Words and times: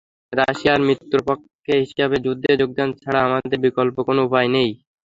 রাশিয়ার 0.33 0.81
মিত্রপক্ষ 0.87 1.45
হিসেবে 1.81 2.15
যুদ্ধে 2.25 2.51
যোগদান 2.61 2.89
ছাড়া 2.95 3.19
আমাদের 3.27 3.57
বিকল্প 3.65 3.95
কোনো 4.07 4.19
উপায় 4.27 4.49
নেই। 4.55 4.69